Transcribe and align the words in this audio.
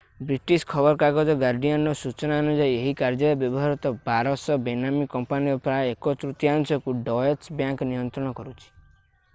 British 0.29 0.63
ଖବରକାଗଜ 0.69 1.33
ଗାର୍ଡିଆନର 1.41 1.91
ସୂଚନା 1.99 2.39
ଅନୁଯାୟୀ 2.43 2.77
ଏହି 2.77 2.93
କାର୍ଯ୍ୟରେ 3.01 3.35
ବ୍ୟବହୃତ 3.43 3.91
1200 4.09 4.57
ବେନାମୀ 4.69 5.07
କମ୍ପାନୀର 5.13 5.61
ପ୍ରାୟ 5.69 5.93
ଏକ 5.93 6.15
ତୃତୀୟାଂଶକୁ 6.25 6.97
ଡଏଚ 7.11 7.53
ବ୍ୟାଙ୍କ 7.61 7.91
ନିୟନ୍ତ୍ରଣ 7.93 8.35
କରୁଛି 8.41 8.69